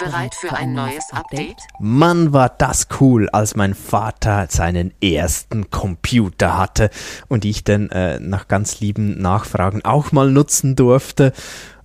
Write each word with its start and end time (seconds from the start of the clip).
Bereit 0.00 0.34
für 0.34 0.52
ein 0.54 0.72
neues 0.72 1.12
Update? 1.12 1.58
Mann, 1.78 2.32
war 2.32 2.48
das 2.48 2.88
cool, 3.00 3.28
als 3.28 3.54
mein 3.54 3.74
Vater 3.74 4.46
seinen 4.48 4.94
ersten 5.02 5.68
Computer 5.68 6.56
hatte 6.56 6.88
und 7.28 7.44
ich 7.44 7.64
dann 7.64 7.90
äh, 7.90 8.18
nach 8.18 8.48
ganz 8.48 8.80
lieben 8.80 9.20
Nachfragen 9.20 9.84
auch 9.84 10.10
mal 10.10 10.30
nutzen 10.30 10.74
durfte. 10.74 11.34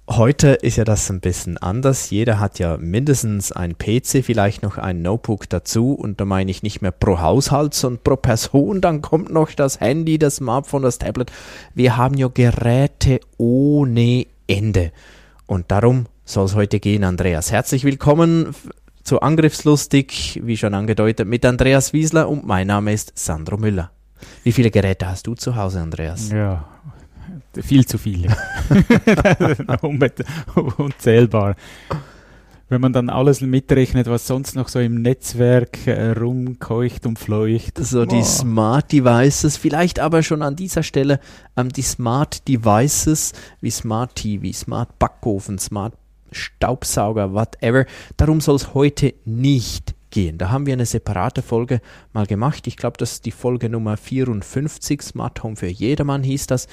Heute 0.10 0.52
ist 0.52 0.78
ja 0.78 0.86
das 0.86 1.10
ein 1.10 1.20
bisschen 1.20 1.58
anders. 1.58 2.10
Jeder 2.10 2.40
hat 2.40 2.58
ja 2.58 2.78
mindestens 2.78 3.52
ein 3.52 3.78
PC, 3.78 4.24
vielleicht 4.24 4.64
noch 4.64 4.78
ein 4.78 5.02
Notebook 5.02 5.50
dazu. 5.50 5.92
Und 5.92 6.22
da 6.22 6.26
meine 6.26 6.52
ich 6.52 6.64
nicht 6.64 6.82
mehr 6.82 6.92
pro 6.92 7.20
Haushalt, 7.20 7.74
sondern 7.74 8.04
pro 8.04 8.16
Person. 8.16 8.80
Dann 8.80 9.02
kommt 9.02 9.34
noch 9.34 9.52
das 9.52 9.82
Handy, 9.82 10.18
das 10.20 10.38
Smartphone, 10.38 10.84
das 10.84 11.00
Tablet. 11.00 11.34
Wir 11.74 11.98
haben 11.98 12.16
ja 12.16 12.30
Geräte 12.34 13.20
ohne 13.38 14.26
Ende. 14.48 14.94
Und 15.48 15.70
darum 15.72 16.06
soll 16.26 16.46
es 16.46 16.56
heute 16.56 16.80
gehen, 16.80 17.04
Andreas. 17.04 17.52
Herzlich 17.52 17.84
willkommen 17.84 18.56
zu 19.04 19.22
Angriffslustig, 19.22 20.42
wie 20.44 20.58
schon 20.58 20.74
angedeutet, 20.74 21.28
mit 21.28 21.46
Andreas 21.46 21.94
Wiesler 21.94 22.28
und 22.28 22.46
mein 22.46 22.68
Name 22.68 22.92
ist 22.92 23.14
Sandro 23.16 23.58
Müller. 23.58 23.92
Wie 24.44 24.52
viele 24.52 24.72
Geräte 24.72 25.08
hast 25.08 25.28
du 25.28 25.36
zu 25.36 25.56
Hause, 25.56 25.82
Andreas? 25.82 26.32
Ja, 26.32 26.66
viel 27.62 27.86
zu 27.86 28.00
viele. 28.00 28.36
Unzählbar. 30.78 31.56
Wenn 32.68 32.82
man 32.82 32.94
dann 32.94 33.12
alles 33.12 33.42
mitrechnet, 33.42 34.08
was 34.08 34.26
sonst 34.26 34.56
noch 34.56 34.70
so 34.70 34.80
im 34.80 35.04
Netzwerk 35.04 35.86
äh, 35.86 36.14
rumkeucht 36.14 37.06
und 37.06 37.20
fleucht. 37.20 37.78
So 37.78 38.02
oh. 38.02 38.06
die 38.06 38.24
Smart 38.24 38.92
Devices, 38.92 39.58
vielleicht 39.58 40.00
aber 40.00 40.24
schon 40.24 40.42
an 40.42 40.56
dieser 40.56 40.82
Stelle 40.82 41.20
ähm, 41.56 41.70
die 41.70 41.84
Smart 41.84 42.48
Devices 42.48 43.34
wie 43.62 43.70
Smart 43.70 44.16
TV, 44.16 44.52
Smart 44.52 44.98
Backofen, 44.98 45.60
Smart 45.60 45.94
Staubsauger, 46.36 47.34
whatever. 47.34 47.86
Darum 48.18 48.42
soll 48.42 48.56
es 48.56 48.74
heute 48.74 49.14
nicht 49.26 49.96
gehen. 50.16 50.38
Da 50.38 50.50
haben 50.50 50.66
wir 50.66 50.74
eine 50.74 50.86
separate 50.86 51.42
Folge 51.42 51.82
mal 52.14 52.26
gemacht. 52.26 52.68
Ich 52.68 52.78
glaube, 52.78 52.96
das 52.98 53.12
ist 53.12 53.26
die 53.26 53.32
Folge 53.32 53.70
Nummer 53.70 53.98
54, 53.98 55.02
Smart 55.02 55.44
Home 55.44 55.58
für 55.58 55.68
jedermann 55.68 56.24
hieß 56.24 56.48
das. 56.48 56.68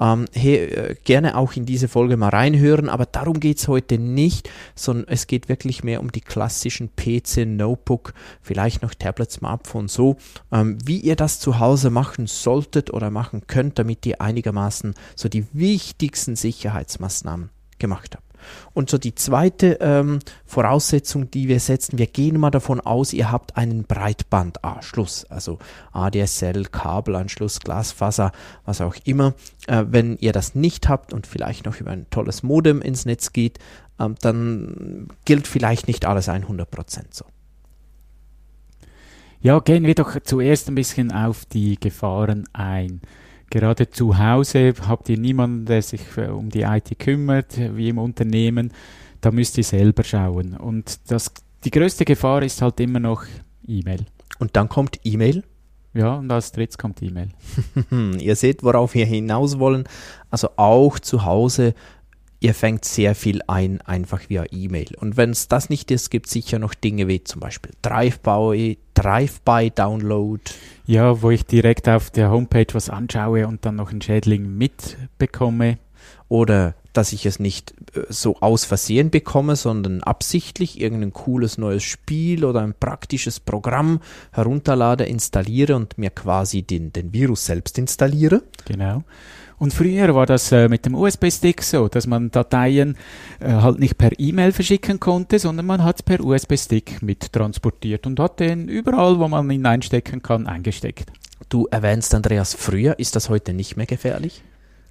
Ähm, 0.00 0.26
hey, 0.32 0.56
äh, 0.56 0.94
gerne 1.04 1.36
auch 1.36 1.54
in 1.54 1.64
diese 1.64 1.86
Folge 1.86 2.16
mal 2.16 2.30
reinhören, 2.30 2.88
aber 2.88 3.06
darum 3.06 3.38
geht 3.38 3.58
es 3.58 3.68
heute 3.68 3.98
nicht, 3.98 4.50
sondern 4.74 5.06
es 5.08 5.28
geht 5.28 5.48
wirklich 5.48 5.84
mehr 5.84 6.00
um 6.00 6.10
die 6.10 6.20
klassischen 6.20 6.90
PC, 6.96 7.46
Notebook, 7.46 8.14
vielleicht 8.42 8.82
noch 8.82 8.94
Tablet, 8.94 9.30
Smartphone, 9.30 9.86
so, 9.86 10.16
ähm, 10.50 10.78
wie 10.84 10.98
ihr 10.98 11.14
das 11.14 11.38
zu 11.38 11.60
Hause 11.60 11.90
machen 11.90 12.26
solltet 12.26 12.92
oder 12.92 13.10
machen 13.10 13.42
könnt, 13.46 13.78
damit 13.78 14.04
ihr 14.06 14.20
einigermaßen 14.20 14.94
so 15.14 15.28
die 15.28 15.46
wichtigsten 15.52 16.34
Sicherheitsmaßnahmen 16.34 17.50
gemacht 17.78 18.16
habt. 18.16 18.27
Und 18.74 18.90
so 18.90 18.98
die 18.98 19.14
zweite 19.14 19.78
ähm, 19.80 20.20
Voraussetzung, 20.46 21.30
die 21.30 21.48
wir 21.48 21.60
setzen, 21.60 21.98
wir 21.98 22.06
gehen 22.06 22.38
mal 22.38 22.50
davon 22.50 22.80
aus, 22.80 23.12
ihr 23.12 23.30
habt 23.30 23.56
einen 23.56 23.84
Breitbandanschluss, 23.84 25.24
also 25.26 25.58
ADSL, 25.92 26.64
Kabelanschluss, 26.64 27.60
Glasfaser, 27.60 28.32
was 28.64 28.80
auch 28.80 28.96
immer. 29.04 29.34
Äh, 29.66 29.84
wenn 29.88 30.16
ihr 30.18 30.32
das 30.32 30.54
nicht 30.54 30.88
habt 30.88 31.12
und 31.12 31.26
vielleicht 31.26 31.66
noch 31.66 31.80
über 31.80 31.90
ein 31.90 32.06
tolles 32.10 32.42
Modem 32.42 32.82
ins 32.82 33.04
Netz 33.04 33.32
geht, 33.32 33.58
ähm, 33.98 34.14
dann 34.20 35.08
gilt 35.24 35.46
vielleicht 35.46 35.88
nicht 35.88 36.06
alles 36.06 36.28
100% 36.28 36.66
so. 37.10 37.24
Ja, 39.40 39.60
gehen 39.60 39.84
wir 39.84 39.94
doch 39.94 40.18
zuerst 40.24 40.68
ein 40.68 40.74
bisschen 40.74 41.12
auf 41.12 41.44
die 41.44 41.78
Gefahren 41.78 42.48
ein. 42.52 43.00
Gerade 43.50 43.88
zu 43.88 44.18
Hause 44.18 44.74
habt 44.86 45.08
ihr 45.08 45.18
niemanden, 45.18 45.64
der 45.64 45.82
sich 45.82 46.00
äh, 46.16 46.26
um 46.26 46.50
die 46.50 46.62
IT 46.62 46.98
kümmert, 46.98 47.58
wie 47.76 47.88
im 47.88 47.98
Unternehmen. 47.98 48.72
Da 49.20 49.30
müsst 49.30 49.56
ihr 49.58 49.64
selber 49.64 50.04
schauen. 50.04 50.54
Und 50.54 51.10
das, 51.10 51.32
die 51.64 51.70
größte 51.70 52.04
Gefahr 52.04 52.42
ist 52.42 52.62
halt 52.62 52.78
immer 52.80 53.00
noch 53.00 53.24
E-Mail. 53.66 54.04
Und 54.38 54.54
dann 54.54 54.68
kommt 54.68 55.00
E-Mail? 55.04 55.44
Ja, 55.94 56.16
und 56.16 56.30
als 56.30 56.52
drittes 56.52 56.78
kommt 56.78 57.02
E-Mail. 57.02 57.30
ihr 58.20 58.36
seht, 58.36 58.62
worauf 58.62 58.94
wir 58.94 59.06
hinaus 59.06 59.58
wollen. 59.58 59.84
Also 60.30 60.50
auch 60.56 60.98
zu 60.98 61.24
Hause 61.24 61.74
ihr 62.40 62.54
fängt 62.54 62.84
sehr 62.84 63.14
viel 63.14 63.40
ein, 63.46 63.80
einfach 63.82 64.28
via 64.28 64.44
E-Mail. 64.50 64.94
Und 64.98 65.16
wenn 65.16 65.30
es 65.30 65.48
das 65.48 65.70
nicht 65.70 65.90
ist, 65.90 66.10
gibt 66.10 66.26
es 66.26 66.32
sicher 66.32 66.58
noch 66.58 66.74
Dinge 66.74 67.08
wie 67.08 67.24
zum 67.24 67.40
Beispiel 67.40 67.72
Drive-by, 67.82 68.78
Drive-by-Download. 68.94 70.42
Ja, 70.86 71.22
wo 71.22 71.30
ich 71.30 71.44
direkt 71.46 71.88
auf 71.88 72.10
der 72.10 72.30
Homepage 72.30 72.72
was 72.72 72.90
anschaue 72.90 73.46
und 73.46 73.64
dann 73.64 73.76
noch 73.76 73.90
einen 73.90 74.02
Schädling 74.02 74.56
mitbekomme. 74.56 75.78
Oder 76.28 76.74
dass 76.92 77.12
ich 77.12 77.26
es 77.26 77.38
nicht 77.38 77.74
äh, 77.94 78.02
so 78.08 78.36
aus 78.40 78.64
Versehen 78.64 79.10
bekomme, 79.10 79.56
sondern 79.56 80.02
absichtlich 80.02 80.80
irgendein 80.80 81.12
cooles 81.12 81.56
neues 81.56 81.82
Spiel 81.82 82.44
oder 82.44 82.60
ein 82.60 82.74
praktisches 82.74 83.40
Programm 83.40 84.00
herunterlade, 84.32 85.04
installiere 85.04 85.76
und 85.76 85.96
mir 85.96 86.10
quasi 86.10 86.62
den, 86.62 86.92
den 86.92 87.12
Virus 87.12 87.46
selbst 87.46 87.78
installiere. 87.78 88.42
Genau. 88.64 89.04
Und 89.58 89.74
früher 89.74 90.14
war 90.14 90.26
das 90.26 90.52
äh, 90.52 90.68
mit 90.68 90.86
dem 90.86 90.94
USB-Stick 90.94 91.62
so, 91.62 91.88
dass 91.88 92.06
man 92.06 92.30
Dateien 92.30 92.96
äh, 93.40 93.50
halt 93.50 93.80
nicht 93.80 93.98
per 93.98 94.10
E-Mail 94.18 94.52
verschicken 94.52 95.00
konnte, 95.00 95.38
sondern 95.38 95.66
man 95.66 95.82
hat 95.82 95.96
es 95.96 96.02
per 96.02 96.24
USB-Stick 96.24 97.02
mit 97.02 97.32
transportiert 97.32 98.06
und 98.06 98.20
hat 98.20 98.38
den 98.40 98.68
überall, 98.68 99.18
wo 99.18 99.26
man 99.26 99.50
ihn 99.50 99.66
einstecken 99.66 100.22
kann, 100.22 100.46
eingesteckt. 100.46 101.10
Du 101.48 101.66
erwähnst 101.70 102.14
Andreas 102.14 102.54
früher, 102.54 102.98
ist 102.98 103.16
das 103.16 103.28
heute 103.28 103.52
nicht 103.52 103.76
mehr 103.76 103.86
gefährlich? 103.86 104.42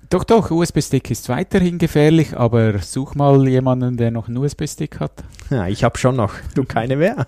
Doch, 0.10 0.24
doch, 0.24 0.52
USB-Stick 0.52 1.12
ist 1.12 1.28
weiterhin 1.28 1.78
gefährlich, 1.78 2.38
aber 2.38 2.80
such 2.80 3.16
mal 3.16 3.46
jemanden, 3.48 3.98
der 3.98 4.12
noch 4.12 4.28
einen 4.28 4.38
USB-Stick 4.38 5.00
hat. 5.00 5.24
Ja, 5.50 5.68
ich 5.68 5.84
habe 5.84 5.98
schon 5.98 6.16
noch, 6.16 6.34
du 6.56 6.64
keine 6.64 6.96
mehr. 6.96 7.28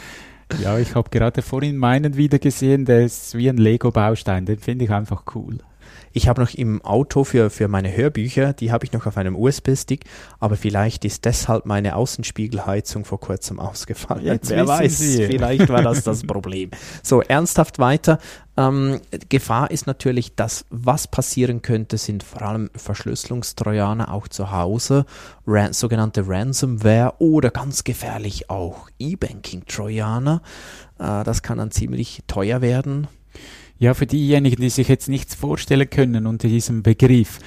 ja, 0.60 0.78
ich 0.78 0.94
habe 0.94 1.10
gerade 1.10 1.42
vorhin 1.42 1.76
meinen 1.76 2.16
wieder 2.16 2.40
gesehen, 2.40 2.84
der 2.84 3.04
ist 3.04 3.36
wie 3.36 3.48
ein 3.48 3.58
Lego-Baustein, 3.58 4.44
den 4.44 4.58
finde 4.58 4.84
ich 4.86 4.90
einfach 4.90 5.22
cool. 5.34 5.58
Ich 6.12 6.28
habe 6.28 6.40
noch 6.40 6.54
im 6.54 6.82
Auto 6.82 7.24
für, 7.24 7.50
für 7.50 7.68
meine 7.68 7.94
Hörbücher, 7.94 8.52
die 8.52 8.72
habe 8.72 8.84
ich 8.84 8.92
noch 8.92 9.06
auf 9.06 9.16
einem 9.16 9.36
USB-Stick, 9.36 10.04
aber 10.40 10.56
vielleicht 10.56 11.04
ist 11.04 11.24
deshalb 11.24 11.66
meine 11.66 11.96
Außenspiegelheizung 11.96 13.04
vor 13.04 13.20
kurzem 13.20 13.60
ausgefallen. 13.60 14.24
Jetzt 14.24 14.50
Wer 14.50 14.66
weiß, 14.66 14.98
Sie. 14.98 15.26
vielleicht 15.26 15.68
war 15.68 15.82
das 15.82 16.04
das 16.04 16.22
Problem. 16.22 16.70
So, 17.02 17.20
ernsthaft 17.20 17.78
weiter. 17.78 18.18
Ähm, 18.56 19.00
Gefahr 19.28 19.70
ist 19.70 19.86
natürlich, 19.86 20.34
dass 20.34 20.64
was 20.70 21.06
passieren 21.06 21.62
könnte, 21.62 21.98
sind 21.98 22.22
vor 22.22 22.42
allem 22.42 22.70
Verschlüsselungstrojaner 22.74 24.12
auch 24.12 24.28
zu 24.28 24.50
Hause, 24.50 25.04
ran 25.46 25.72
sogenannte 25.72 26.26
Ransomware 26.26 27.14
oder 27.18 27.50
ganz 27.50 27.84
gefährlich 27.84 28.48
auch 28.48 28.88
E-Banking-Trojaner. 28.98 30.42
Äh, 30.98 31.24
das 31.24 31.42
kann 31.42 31.58
dann 31.58 31.70
ziemlich 31.70 32.22
teuer 32.26 32.62
werden. 32.62 33.08
Ja, 33.78 33.92
für 33.92 34.06
diejenigen, 34.06 34.62
die 34.62 34.70
sich 34.70 34.88
jetzt 34.88 35.08
nichts 35.08 35.34
vorstellen 35.34 35.90
können 35.90 36.26
unter 36.26 36.48
diesem 36.48 36.82
Begriff, 36.82 37.40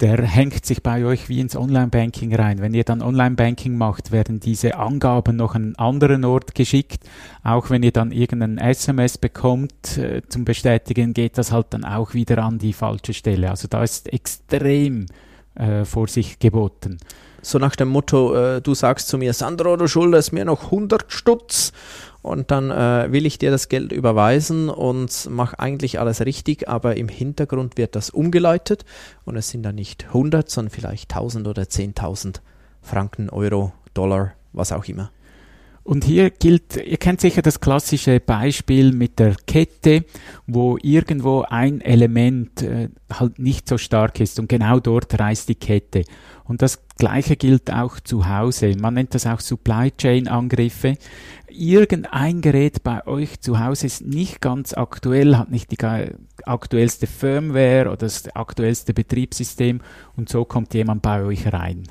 der 0.00 0.20
hängt 0.20 0.66
sich 0.66 0.82
bei 0.82 1.04
euch 1.04 1.28
wie 1.28 1.40
ins 1.40 1.56
Online-Banking 1.56 2.34
rein. 2.34 2.60
Wenn 2.60 2.74
ihr 2.74 2.84
dann 2.84 3.02
Online-Banking 3.02 3.78
macht, 3.78 4.10
werden 4.10 4.40
diese 4.40 4.76
Angaben 4.76 5.36
noch 5.36 5.54
an 5.54 5.62
einen 5.62 5.76
anderen 5.76 6.24
Ort 6.24 6.54
geschickt. 6.54 7.04
Auch 7.44 7.70
wenn 7.70 7.82
ihr 7.82 7.92
dann 7.92 8.10
irgendein 8.10 8.58
SMS 8.58 9.16
bekommt 9.16 9.96
äh, 9.96 10.20
zum 10.28 10.44
Bestätigen, 10.44 11.14
geht 11.14 11.38
das 11.38 11.52
halt 11.52 11.68
dann 11.70 11.84
auch 11.84 12.14
wieder 12.14 12.38
an 12.38 12.58
die 12.58 12.72
falsche 12.72 13.14
Stelle. 13.14 13.48
Also 13.48 13.68
da 13.68 13.82
ist 13.82 14.12
extrem 14.12 15.06
äh, 15.54 15.84
Vorsicht 15.84 16.40
geboten. 16.40 16.98
So 17.40 17.58
nach 17.58 17.76
dem 17.76 17.88
Motto, 17.88 18.34
äh, 18.34 18.60
du 18.60 18.74
sagst 18.74 19.08
zu 19.08 19.18
mir, 19.18 19.32
Sandro, 19.32 19.76
du 19.76 19.86
schuldest 19.86 20.32
mir 20.32 20.44
noch 20.44 20.64
100 20.64 21.12
Stutz 21.12 21.72
und 22.22 22.50
dann 22.50 22.70
äh, 22.70 23.12
will 23.12 23.26
ich 23.26 23.38
dir 23.38 23.50
das 23.50 23.68
Geld 23.68 23.92
überweisen 23.92 24.68
und 24.68 25.28
mache 25.28 25.58
eigentlich 25.58 25.98
alles 25.98 26.20
richtig, 26.20 26.68
aber 26.68 26.96
im 26.96 27.08
Hintergrund 27.08 27.76
wird 27.76 27.96
das 27.96 28.10
umgeleitet 28.10 28.84
und 29.24 29.36
es 29.36 29.50
sind 29.50 29.64
dann 29.64 29.74
nicht 29.74 30.06
100, 30.06 30.48
sondern 30.48 30.70
vielleicht 30.70 31.12
1000 31.12 31.48
oder 31.48 31.62
10.000 31.62 32.40
Franken, 32.80 33.28
Euro, 33.30 33.72
Dollar, 33.94 34.32
was 34.52 34.72
auch 34.72 34.84
immer. 34.84 35.10
Und 35.84 36.04
hier 36.04 36.30
gilt, 36.30 36.76
ihr 36.76 36.96
kennt 36.96 37.20
sicher 37.20 37.42
das 37.42 37.60
klassische 37.60 38.20
Beispiel 38.20 38.92
mit 38.92 39.18
der 39.18 39.34
Kette, 39.46 40.04
wo 40.46 40.78
irgendwo 40.80 41.42
ein 41.48 41.80
Element 41.80 42.62
äh, 42.62 42.88
halt 43.12 43.40
nicht 43.40 43.68
so 43.68 43.78
stark 43.78 44.20
ist 44.20 44.38
und 44.38 44.48
genau 44.48 44.78
dort 44.78 45.18
reißt 45.18 45.48
die 45.48 45.56
Kette. 45.56 46.04
Und 46.44 46.62
das 46.62 46.86
Gleiche 46.98 47.34
gilt 47.34 47.72
auch 47.72 47.98
zu 47.98 48.28
Hause. 48.28 48.76
Man 48.78 48.94
nennt 48.94 49.14
das 49.14 49.26
auch 49.26 49.40
Supply 49.40 49.90
Chain 49.90 50.28
Angriffe. 50.28 50.96
Irgendein 51.48 52.42
Gerät 52.42 52.84
bei 52.84 53.04
euch 53.06 53.40
zu 53.40 53.58
Hause 53.58 53.86
ist 53.86 54.06
nicht 54.06 54.40
ganz 54.40 54.74
aktuell, 54.74 55.36
hat 55.36 55.50
nicht 55.50 55.72
die 55.72 55.78
aktuellste 56.44 57.06
Firmware 57.08 57.88
oder 57.88 57.96
das 57.96 58.28
aktuellste 58.34 58.94
Betriebssystem 58.94 59.80
und 60.16 60.28
so 60.28 60.44
kommt 60.44 60.74
jemand 60.74 61.02
bei 61.02 61.24
euch 61.24 61.52
rein. 61.52 61.88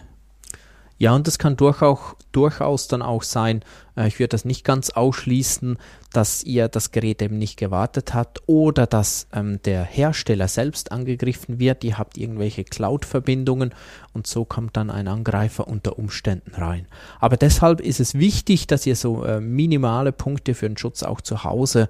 Ja, 1.01 1.15
und 1.15 1.25
das 1.25 1.39
kann 1.39 1.57
durchaus, 1.57 2.15
durchaus 2.31 2.87
dann 2.87 3.01
auch 3.01 3.23
sein, 3.23 3.63
äh, 3.97 4.07
ich 4.07 4.19
würde 4.19 4.27
das 4.27 4.45
nicht 4.45 4.63
ganz 4.63 4.91
ausschließen, 4.91 5.79
dass 6.13 6.43
ihr 6.43 6.67
das 6.67 6.91
Gerät 6.91 7.23
eben 7.23 7.39
nicht 7.39 7.57
gewartet 7.57 8.13
habt 8.13 8.43
oder 8.45 8.85
dass 8.85 9.25
ähm, 9.33 9.59
der 9.63 9.83
Hersteller 9.83 10.47
selbst 10.47 10.91
angegriffen 10.91 11.57
wird. 11.57 11.83
Ihr 11.83 11.97
habt 11.97 12.19
irgendwelche 12.19 12.63
Cloud-Verbindungen 12.63 13.73
und 14.13 14.27
so 14.27 14.45
kommt 14.45 14.77
dann 14.77 14.91
ein 14.91 15.07
Angreifer 15.07 15.67
unter 15.67 15.97
Umständen 15.97 16.53
rein. 16.53 16.85
Aber 17.19 17.35
deshalb 17.35 17.81
ist 17.81 17.99
es 17.99 18.13
wichtig, 18.13 18.67
dass 18.67 18.85
ihr 18.85 18.95
so 18.95 19.25
äh, 19.25 19.41
minimale 19.41 20.11
Punkte 20.11 20.53
für 20.53 20.69
den 20.69 20.77
Schutz 20.77 21.01
auch 21.01 21.21
zu 21.21 21.43
Hause 21.43 21.89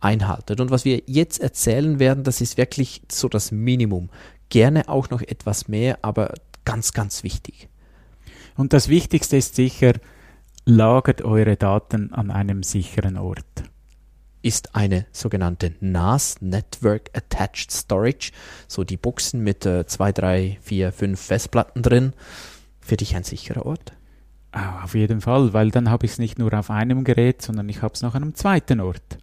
einhaltet. 0.00 0.60
Und 0.60 0.72
was 0.72 0.84
wir 0.84 1.00
jetzt 1.06 1.40
erzählen 1.40 2.00
werden, 2.00 2.24
das 2.24 2.40
ist 2.40 2.56
wirklich 2.56 3.02
so 3.08 3.28
das 3.28 3.52
Minimum. 3.52 4.10
Gerne 4.48 4.88
auch 4.88 5.10
noch 5.10 5.22
etwas 5.22 5.68
mehr, 5.68 6.00
aber 6.02 6.34
ganz, 6.64 6.92
ganz 6.92 7.22
wichtig. 7.22 7.68
Und 8.58 8.72
das 8.72 8.88
Wichtigste 8.88 9.36
ist 9.36 9.54
sicher, 9.54 9.92
lagert 10.64 11.22
eure 11.22 11.56
Daten 11.56 12.12
an 12.12 12.32
einem 12.32 12.64
sicheren 12.64 13.16
Ort. 13.16 13.62
Ist 14.42 14.74
eine 14.74 15.06
sogenannte 15.12 15.74
NAS, 15.78 16.40
Network 16.40 17.08
Attached 17.16 17.70
Storage, 17.70 18.32
so 18.66 18.82
die 18.82 18.96
Buchsen 18.96 19.44
mit 19.44 19.64
äh, 19.64 19.86
zwei, 19.86 20.10
drei, 20.10 20.58
vier, 20.60 20.90
fünf 20.90 21.20
Festplatten 21.20 21.82
drin, 21.82 22.14
für 22.80 22.96
dich 22.96 23.14
ein 23.14 23.22
sicherer 23.22 23.64
Ort? 23.64 23.92
Oh, 24.52 24.82
auf 24.82 24.96
jeden 24.96 25.20
Fall, 25.20 25.52
weil 25.52 25.70
dann 25.70 25.88
habe 25.88 26.06
ich 26.06 26.12
es 26.12 26.18
nicht 26.18 26.40
nur 26.40 26.52
auf 26.52 26.68
einem 26.68 27.04
Gerät, 27.04 27.42
sondern 27.42 27.68
ich 27.68 27.82
habe 27.82 27.94
es 27.94 28.02
noch 28.02 28.16
an 28.16 28.24
einem 28.24 28.34
zweiten 28.34 28.80
Ort. 28.80 29.18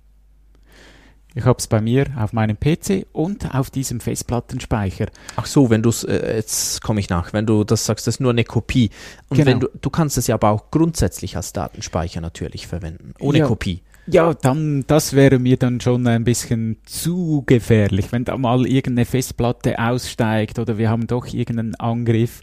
Ich 1.37 1.43
habe 1.43 1.57
es 1.59 1.67
bei 1.67 1.81
mir 1.81 2.07
auf 2.17 2.31
meinem 2.31 2.57
PC 2.57 3.07
und 3.11 3.53
auf 3.53 3.69
diesem 3.69 3.99
Festplattenspeicher. 3.99 5.07
Ach 5.35 5.45
so, 5.45 5.69
wenn 5.69 5.83
du 5.83 5.89
es, 5.89 6.05
äh, 6.05 6.37
jetzt 6.37 6.81
komme 6.81 7.01
ich 7.01 7.09
nach, 7.09 7.33
wenn 7.33 7.45
du 7.45 7.65
das 7.65 7.85
sagst, 7.85 8.07
das 8.07 8.15
ist 8.15 8.19
nur 8.21 8.31
eine 8.31 8.45
Kopie. 8.45 8.89
Und 9.27 9.37
genau. 9.37 9.51
wenn 9.51 9.59
du, 9.59 9.69
du 9.79 9.89
kannst 9.89 10.17
es 10.17 10.27
ja 10.27 10.35
aber 10.35 10.51
auch 10.51 10.71
grundsätzlich 10.71 11.35
als 11.35 11.51
Datenspeicher 11.51 12.21
natürlich 12.21 12.67
verwenden, 12.67 13.13
ohne 13.19 13.39
ja. 13.39 13.47
Kopie. 13.47 13.81
Ja, 14.07 14.33
dann, 14.33 14.85
das 14.87 15.13
wäre 15.13 15.39
mir 15.39 15.57
dann 15.57 15.81
schon 15.81 16.07
ein 16.07 16.23
bisschen 16.23 16.77
zu 16.85 17.43
gefährlich, 17.45 18.11
wenn 18.11 18.23
da 18.23 18.37
mal 18.37 18.65
irgendeine 18.65 19.05
Festplatte 19.05 19.79
aussteigt 19.79 20.59
oder 20.59 20.77
wir 20.77 20.89
haben 20.89 21.07
doch 21.07 21.25
irgendeinen 21.27 21.75
Angriff 21.75 22.41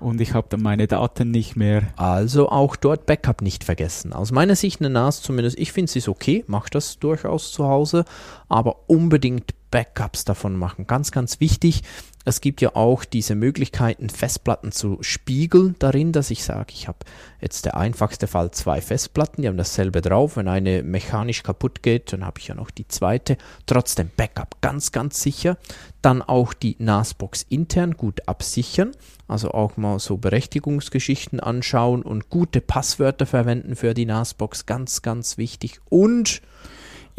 und 0.00 0.20
ich 0.20 0.34
habe 0.34 0.46
dann 0.50 0.62
meine 0.62 0.86
Daten 0.86 1.30
nicht 1.30 1.56
mehr. 1.56 1.82
Also 1.96 2.48
auch 2.48 2.76
dort 2.76 3.06
Backup 3.06 3.42
nicht 3.42 3.64
vergessen. 3.64 4.12
Aus 4.12 4.32
meiner 4.32 4.56
Sicht 4.56 4.80
eine 4.80 4.90
NAS 4.90 5.22
zumindest, 5.22 5.58
ich 5.58 5.72
finde 5.72 5.92
es 5.96 6.08
okay, 6.08 6.44
macht 6.46 6.74
das 6.74 6.98
durchaus 6.98 7.52
zu 7.52 7.66
Hause, 7.66 8.04
aber 8.48 8.88
unbedingt 8.88 9.54
Backups 9.70 10.24
davon 10.24 10.56
machen. 10.56 10.86
Ganz, 10.86 11.10
ganz 11.12 11.40
wichtig. 11.40 11.82
Es 12.26 12.42
gibt 12.42 12.60
ja 12.60 12.76
auch 12.76 13.06
diese 13.06 13.34
Möglichkeiten, 13.34 14.10
Festplatten 14.10 14.72
zu 14.72 14.98
spiegeln 15.00 15.74
darin, 15.78 16.12
dass 16.12 16.30
ich 16.30 16.44
sage, 16.44 16.74
ich 16.74 16.86
habe 16.86 16.98
jetzt 17.40 17.64
der 17.64 17.78
einfachste 17.78 18.26
Fall 18.26 18.50
zwei 18.50 18.82
Festplatten, 18.82 19.40
die 19.40 19.48
haben 19.48 19.56
dasselbe 19.56 20.02
drauf. 20.02 20.36
Wenn 20.36 20.46
eine 20.46 20.82
mechanisch 20.82 21.42
kaputt 21.42 21.82
geht, 21.82 22.12
dann 22.12 22.26
habe 22.26 22.38
ich 22.38 22.48
ja 22.48 22.54
noch 22.54 22.70
die 22.70 22.86
zweite. 22.86 23.38
Trotzdem 23.64 24.10
Backup 24.14 24.60
ganz, 24.60 24.92
ganz 24.92 25.22
sicher. 25.22 25.56
Dann 26.02 26.20
auch 26.20 26.52
die 26.52 26.76
NAS-Box 26.78 27.46
intern 27.48 27.94
gut 27.94 28.28
absichern. 28.28 28.92
Also 29.26 29.52
auch 29.52 29.78
mal 29.78 29.98
so 29.98 30.18
Berechtigungsgeschichten 30.18 31.40
anschauen 31.40 32.02
und 32.02 32.28
gute 32.28 32.60
Passwörter 32.60 33.24
verwenden 33.24 33.76
für 33.76 33.94
die 33.94 34.04
NAS-Box. 34.04 34.66
Ganz, 34.66 35.00
ganz 35.00 35.38
wichtig. 35.38 35.80
Und 35.88 36.42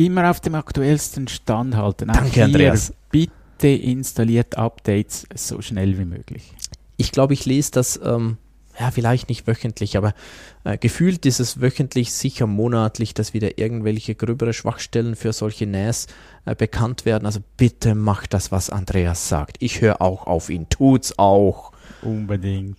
immer 0.05 0.29
auf 0.29 0.39
dem 0.39 0.55
aktuellsten 0.55 1.27
Stand 1.27 1.75
halten. 1.75 2.09
Auch 2.09 2.15
Danke, 2.15 2.43
Andreas. 2.43 2.93
Bitte 3.11 3.67
installiert 3.67 4.57
Updates 4.57 5.27
so 5.35 5.61
schnell 5.61 5.97
wie 5.97 6.05
möglich. 6.05 6.53
Ich 6.97 7.11
glaube, 7.11 7.33
ich 7.33 7.45
lese 7.45 7.71
das, 7.71 7.99
ähm, 8.03 8.37
ja, 8.79 8.91
vielleicht 8.91 9.29
nicht 9.29 9.47
wöchentlich, 9.47 9.97
aber 9.97 10.13
äh, 10.63 10.77
gefühlt 10.77 11.25
ist 11.25 11.39
es 11.39 11.61
wöchentlich, 11.61 12.13
sicher 12.13 12.47
monatlich, 12.47 13.13
dass 13.13 13.33
wieder 13.33 13.57
irgendwelche 13.57 14.15
gröbere 14.15 14.53
Schwachstellen 14.53 15.15
für 15.15 15.33
solche 15.33 15.67
NAS 15.67 16.07
äh, 16.45 16.55
bekannt 16.55 17.05
werden. 17.05 17.25
Also 17.25 17.41
bitte 17.57 17.95
macht 17.95 18.33
das, 18.33 18.51
was 18.51 18.69
Andreas 18.69 19.29
sagt. 19.29 19.57
Ich 19.59 19.81
höre 19.81 20.01
auch 20.01 20.25
auf 20.27 20.49
ihn. 20.49 20.67
Tut's 20.69 21.17
auch. 21.17 21.71
Unbedingt. 22.01 22.77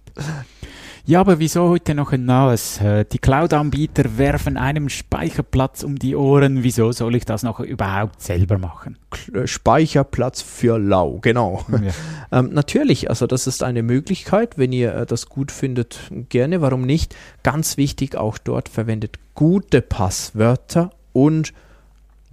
Ja, 1.05 1.19
aber 1.19 1.41
wieso 1.41 1.69
heute 1.69 1.97
noch 1.97 2.13
ein 2.13 2.27
NAS? 2.27 2.81
Äh, 2.81 3.05
die 3.05 3.19
Cloud-Anbieter 3.19 4.19
werfen 4.19 4.57
einem 4.57 4.89
Speicherplatz 4.89 5.83
um 5.83 5.99
die 5.99 6.15
Ohren. 6.15 6.63
Wieso 6.63 6.93
soll 6.93 7.17
ich 7.17 7.25
das 7.25 7.43
noch 7.43 7.59
überhaupt 7.59 8.23
selber 8.23 8.57
machen? 8.57 8.99
Äh, 9.35 9.49
Speicherplatz 9.49 10.43
für 10.43 10.79
lau, 10.79 11.19
genau. 11.21 11.65
Ja. 11.73 11.91
ähm, 12.39 12.51
natürlich, 12.53 13.11
also 13.11 13.27
das 13.27 13.49
ist 13.49 13.65
eine 13.65 13.83
Möglichkeit. 13.83 14.59
Wenn 14.59 14.71
ihr 14.71 14.95
äh, 14.95 15.07
das 15.07 15.27
gut 15.27 15.51
findet, 15.51 15.99
gerne. 16.29 16.61
Warum 16.61 16.83
nicht? 16.83 17.17
Ganz 17.43 17.77
wichtig, 17.77 18.15
auch 18.15 18.39
dort 18.39 18.69
verwendet 18.69 19.19
gute 19.35 19.83
Passwörter 19.83 20.91
und 21.13 21.53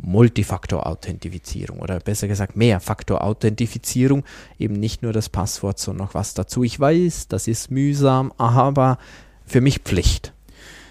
Multifaktor-Authentifizierung 0.01 1.79
oder 1.79 1.99
besser 1.99 2.27
gesagt 2.27 2.55
Mehrfaktor-Authentifizierung, 2.55 4.23
eben 4.57 4.75
nicht 4.75 5.03
nur 5.03 5.13
das 5.13 5.29
Passwort, 5.29 5.79
sondern 5.79 6.07
noch 6.07 6.13
was 6.13 6.33
dazu. 6.33 6.63
Ich 6.63 6.79
weiß, 6.79 7.27
das 7.27 7.47
ist 7.47 7.71
mühsam, 7.71 8.31
aber 8.37 8.97
für 9.45 9.61
mich 9.61 9.79
Pflicht. 9.79 10.33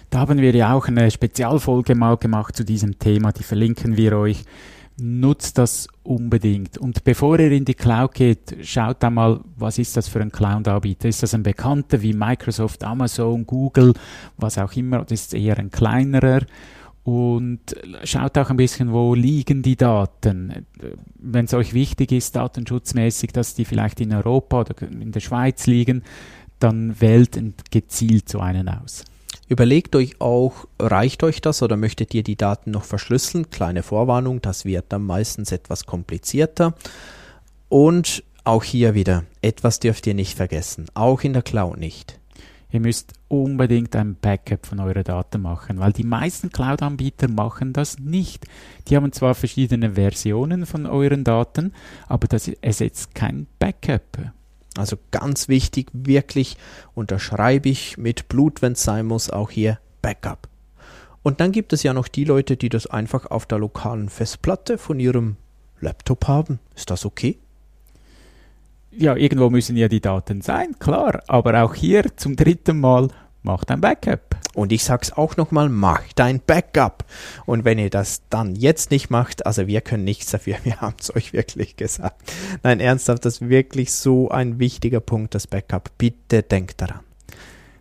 Da 0.09 0.19
haben 0.19 0.39
wir 0.39 0.55
ja 0.55 0.73
auch 0.73 0.87
eine 0.87 1.11
Spezialfolge 1.11 1.95
mal 1.95 2.17
gemacht 2.17 2.55
zu 2.55 2.63
diesem 2.63 2.97
Thema, 2.97 3.31
die 3.31 3.43
verlinken 3.43 3.95
wir 3.95 4.17
euch. 4.17 4.43
Nutzt 5.01 5.57
das 5.57 5.87
unbedingt. 6.03 6.77
Und 6.77 7.05
bevor 7.05 7.39
ihr 7.39 7.51
in 7.51 7.63
die 7.63 7.75
Cloud 7.75 8.15
geht, 8.15 8.57
schaut 8.63 9.01
da 9.01 9.09
mal, 9.09 9.39
was 9.55 9.77
ist 9.77 9.95
das 9.95 10.09
für 10.09 10.19
ein 10.19 10.31
Cloud-Anbieter? 10.31 11.07
Ist 11.07 11.23
das 11.23 11.33
ein 11.33 11.43
bekannter 11.43 12.01
wie 12.01 12.13
Microsoft, 12.13 12.83
Amazon, 12.83 13.45
Google, 13.45 13.93
was 14.35 14.57
auch 14.57 14.73
immer? 14.73 15.05
Das 15.05 15.21
ist 15.21 15.33
eher 15.33 15.57
ein 15.57 15.71
kleinerer 15.71 16.41
und 17.03 17.59
schaut 18.03 18.37
auch 18.37 18.49
ein 18.49 18.57
bisschen, 18.57 18.91
wo 18.91 19.15
liegen 19.15 19.61
die 19.61 19.75
Daten. 19.75 20.65
Wenn 21.15 21.45
es 21.45 21.53
euch 21.53 21.73
wichtig 21.73 22.11
ist, 22.11 22.35
datenschutzmäßig, 22.35 23.31
dass 23.31 23.55
die 23.55 23.65
vielleicht 23.65 23.99
in 24.01 24.13
Europa 24.13 24.61
oder 24.61 24.81
in 24.83 25.11
der 25.11 25.19
Schweiz 25.19 25.65
liegen, 25.65 26.03
dann 26.59 26.99
wählt 26.99 27.39
gezielt 27.71 28.29
so 28.29 28.39
einen 28.39 28.69
aus. 28.69 29.05
Überlegt 29.47 29.95
euch 29.95 30.21
auch, 30.21 30.67
reicht 30.77 31.23
euch 31.23 31.41
das 31.41 31.63
oder 31.63 31.75
möchtet 31.75 32.13
ihr 32.13 32.21
die 32.21 32.35
Daten 32.35 32.69
noch 32.69 32.83
verschlüsseln? 32.83 33.49
Kleine 33.49 33.81
Vorwarnung, 33.81 34.41
das 34.41 34.63
wird 34.63 34.85
dann 34.89 35.03
meistens 35.03 35.51
etwas 35.51 35.87
komplizierter. 35.87 36.75
Und 37.67 38.23
auch 38.43 38.63
hier 38.63 38.93
wieder, 38.93 39.23
etwas 39.41 39.79
dürft 39.79 40.05
ihr 40.05 40.13
nicht 40.13 40.37
vergessen, 40.37 40.85
auch 40.93 41.21
in 41.21 41.33
der 41.33 41.41
Cloud 41.41 41.77
nicht. 41.77 42.19
Ihr 42.71 42.79
müsst 42.79 43.13
unbedingt 43.29 43.95
ein 43.95 44.15
Backup 44.15 44.65
von 44.65 44.79
euren 44.79 45.03
Daten 45.03 45.41
machen, 45.41 45.79
weil 45.79 45.93
die 45.93 46.03
meisten 46.03 46.49
Cloud-Anbieter 46.49 47.29
machen 47.29 47.71
das 47.71 47.99
nicht. 47.99 48.45
Die 48.87 48.97
haben 48.97 49.13
zwar 49.13 49.35
verschiedene 49.35 49.91
Versionen 49.91 50.65
von 50.65 50.85
euren 50.85 51.23
Daten, 51.23 51.73
aber 52.07 52.27
das 52.27 52.47
ersetzt 52.47 53.15
kein 53.15 53.47
Backup. 53.59 54.17
Also 54.75 54.97
ganz 55.11 55.47
wichtig, 55.47 55.89
wirklich 55.93 56.57
unterschreibe 56.95 57.69
ich 57.69 57.97
mit 57.97 58.27
Blut, 58.27 58.61
wenn 58.61 58.73
es 58.73 58.83
sein 58.83 59.05
muss, 59.05 59.29
auch 59.29 59.51
hier 59.51 59.79
Backup. 60.01 60.49
Und 61.21 61.39
dann 61.39 61.51
gibt 61.51 61.73
es 61.73 61.83
ja 61.83 61.93
noch 61.93 62.07
die 62.07 62.23
Leute, 62.23 62.57
die 62.57 62.69
das 62.69 62.87
einfach 62.87 63.25
auf 63.25 63.45
der 63.45 63.59
lokalen 63.59 64.09
Festplatte 64.09 64.77
von 64.77 64.99
ihrem 64.99 65.35
Laptop 65.81 66.27
haben. 66.27 66.59
Ist 66.75 66.89
das 66.89 67.05
okay? 67.05 67.37
Ja, 68.91 69.15
irgendwo 69.15 69.49
müssen 69.49 69.77
ja 69.77 69.87
die 69.87 70.01
Daten 70.01 70.41
sein, 70.41 70.77
klar. 70.79 71.21
Aber 71.27 71.63
auch 71.63 71.75
hier 71.75 72.05
zum 72.17 72.35
dritten 72.35 72.79
Mal 72.79 73.09
macht 73.43 73.71
ein 73.71 73.81
Backup. 73.81 74.37
Und 74.55 74.71
ich 74.71 74.83
sag's 74.83 75.11
auch 75.11 75.37
nochmal, 75.37 75.69
macht 75.69 76.19
ein 76.19 76.41
Backup. 76.45 77.05
Und 77.45 77.65
wenn 77.65 77.77
ihr 77.77 77.89
das 77.89 78.23
dann 78.29 78.55
jetzt 78.55 78.91
nicht 78.91 79.09
macht, 79.09 79.45
also 79.45 79.67
wir 79.67 79.81
können 79.81 80.03
nichts 80.03 80.31
dafür, 80.31 80.57
wir 80.63 80.81
haben 80.81 80.95
es 80.99 81.15
euch 81.15 81.33
wirklich 81.33 81.75
gesagt. 81.75 82.33
Nein, 82.63 82.79
ernsthaft, 82.79 83.25
das 83.25 83.35
ist 83.35 83.49
wirklich 83.49 83.91
so 83.91 84.29
ein 84.29 84.59
wichtiger 84.59 84.99
Punkt, 84.99 85.35
das 85.35 85.47
Backup. 85.47 85.91
Bitte 85.97 86.43
denkt 86.43 86.81
daran. 86.81 87.01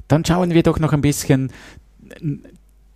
Dann 0.09 0.25
schauen 0.25 0.55
wir 0.55 0.63
doch 0.63 0.79
noch 0.79 0.93
ein 0.93 1.03
bisschen 1.03 1.53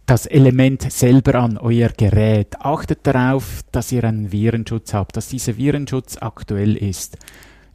das 0.07 0.26
Element 0.26 0.90
selber 0.90 1.37
an, 1.37 1.59
euer 1.59 1.88
Gerät. 1.88 2.57
Achtet 2.61 3.00
darauf, 3.02 3.62
dass 3.71 3.92
ihr 3.92 4.04
einen 4.04 4.33
Virenschutz 4.33 4.95
habt, 4.95 5.16
dass 5.16 5.28
dieser 5.28 5.57
Virenschutz 5.57 6.19
aktuell 6.21 6.76
ist 6.76 7.19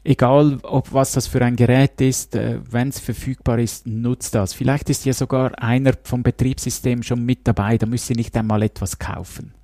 egal 0.07 0.59
ob 0.63 0.93
was 0.93 1.11
das 1.11 1.27
für 1.27 1.43
ein 1.43 1.55
Gerät 1.55 1.99
ist, 2.01 2.35
äh, 2.35 2.59
wenn 2.69 2.89
es 2.89 2.99
verfügbar 2.99 3.59
ist, 3.59 3.85
nutzt 3.85 4.33
das. 4.35 4.53
Vielleicht 4.53 4.89
ist 4.89 5.05
ja 5.05 5.13
sogar 5.13 5.61
einer 5.61 5.93
vom 6.03 6.23
Betriebssystem 6.23 7.03
schon 7.03 7.25
mit 7.25 7.47
dabei, 7.47 7.77
da 7.77 7.85
müsst 7.85 8.09
ihr 8.09 8.15
nicht 8.15 8.35
einmal 8.37 8.63
etwas 8.63 8.97
kaufen 8.97 9.56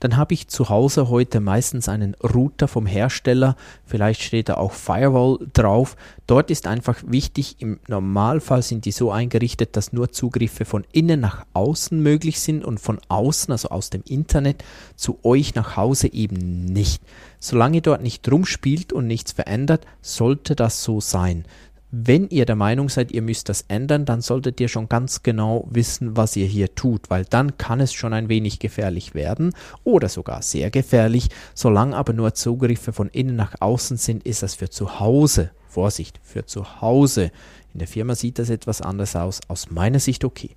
dann 0.00 0.16
habe 0.16 0.34
ich 0.34 0.48
zu 0.48 0.68
Hause 0.68 1.08
heute 1.08 1.40
meistens 1.40 1.88
einen 1.88 2.14
Router 2.16 2.68
vom 2.68 2.86
Hersteller, 2.86 3.56
vielleicht 3.84 4.22
steht 4.22 4.48
da 4.48 4.54
auch 4.54 4.72
Firewall 4.72 5.38
drauf. 5.52 5.96
Dort 6.26 6.50
ist 6.50 6.66
einfach 6.66 6.98
wichtig, 7.06 7.56
im 7.60 7.78
Normalfall 7.88 8.62
sind 8.62 8.84
die 8.84 8.92
so 8.92 9.10
eingerichtet, 9.10 9.76
dass 9.76 9.92
nur 9.92 10.12
Zugriffe 10.12 10.64
von 10.64 10.84
innen 10.92 11.20
nach 11.20 11.46
außen 11.52 12.00
möglich 12.00 12.40
sind 12.40 12.64
und 12.64 12.80
von 12.80 12.98
außen, 13.08 13.52
also 13.52 13.68
aus 13.68 13.90
dem 13.90 14.02
Internet, 14.06 14.64
zu 14.96 15.18
euch 15.22 15.54
nach 15.54 15.76
Hause 15.76 16.12
eben 16.12 16.64
nicht. 16.64 17.02
Solange 17.38 17.76
ihr 17.76 17.82
dort 17.82 18.02
nicht 18.02 18.30
rumspielt 18.30 18.92
und 18.92 19.06
nichts 19.06 19.32
verändert, 19.32 19.86
sollte 20.00 20.56
das 20.56 20.82
so 20.82 21.00
sein. 21.00 21.44
Wenn 21.92 22.28
ihr 22.30 22.46
der 22.46 22.56
Meinung 22.56 22.88
seid, 22.88 23.12
ihr 23.12 23.22
müsst 23.22 23.48
das 23.48 23.64
ändern, 23.68 24.04
dann 24.04 24.20
solltet 24.20 24.60
ihr 24.60 24.66
schon 24.68 24.88
ganz 24.88 25.22
genau 25.22 25.68
wissen, 25.70 26.16
was 26.16 26.34
ihr 26.34 26.46
hier 26.46 26.74
tut, 26.74 27.10
weil 27.10 27.24
dann 27.24 27.58
kann 27.58 27.80
es 27.80 27.92
schon 27.92 28.12
ein 28.12 28.28
wenig 28.28 28.58
gefährlich 28.58 29.14
werden 29.14 29.52
oder 29.84 30.08
sogar 30.08 30.42
sehr 30.42 30.70
gefährlich. 30.70 31.28
Solange 31.54 31.96
aber 31.96 32.12
nur 32.12 32.34
Zugriffe 32.34 32.92
von 32.92 33.08
innen 33.08 33.36
nach 33.36 33.54
außen 33.60 33.98
sind, 33.98 34.26
ist 34.26 34.42
das 34.42 34.56
für 34.56 34.68
zu 34.68 34.98
Hause, 34.98 35.52
Vorsicht, 35.68 36.18
für 36.24 36.44
zu 36.44 36.80
Hause. 36.80 37.30
In 37.72 37.78
der 37.78 37.88
Firma 37.88 38.16
sieht 38.16 38.40
das 38.40 38.50
etwas 38.50 38.82
anders 38.82 39.14
aus, 39.14 39.40
aus 39.46 39.70
meiner 39.70 40.00
Sicht 40.00 40.24
okay. 40.24 40.56